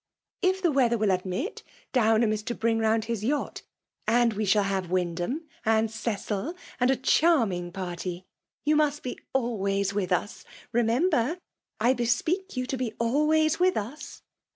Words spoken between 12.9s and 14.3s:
always with us.'